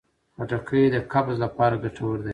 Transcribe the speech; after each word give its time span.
خټکی 0.35 0.83
د 0.93 0.97
قبض 1.11 1.35
لپاره 1.43 1.75
ګټور 1.83 2.17
دی. 2.25 2.29